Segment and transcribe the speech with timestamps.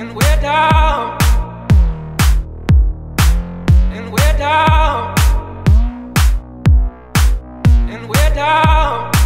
[0.00, 1.18] And we're down.
[3.92, 5.14] And we're down.
[7.90, 9.19] And we're down.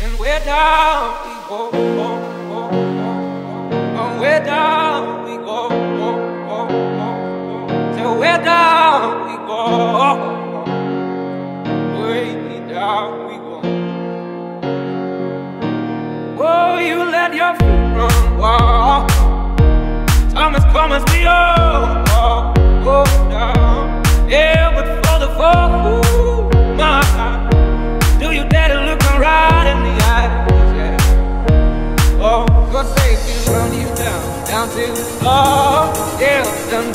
[0.00, 1.77] And we're down, people.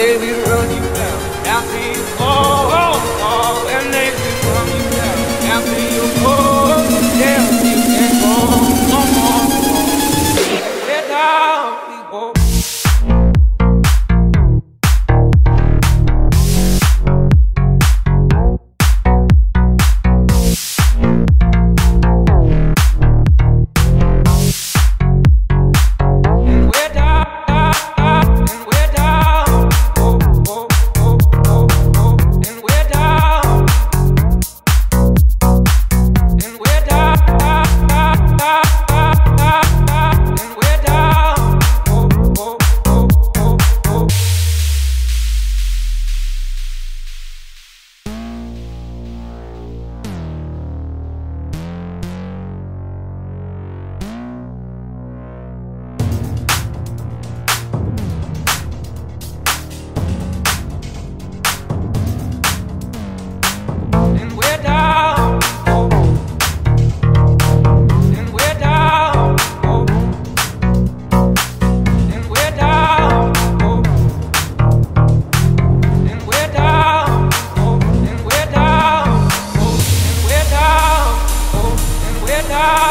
[0.00, 2.99] We run you down, Now be oh.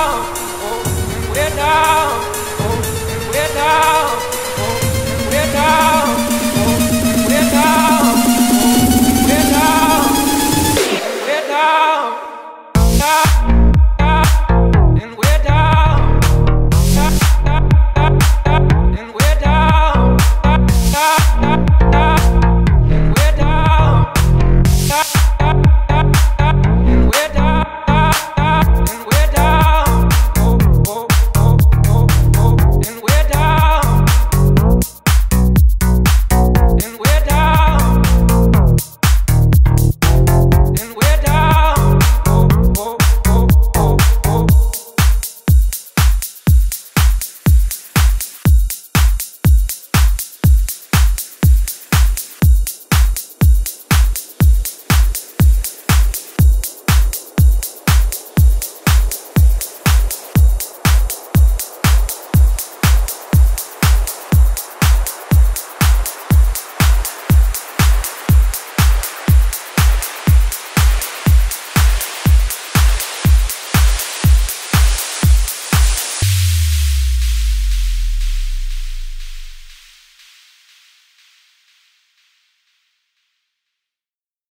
[0.10, 0.34] down,
[0.66, 0.82] oh,
[1.36, 2.10] we're down,
[2.66, 3.99] oh, we're down.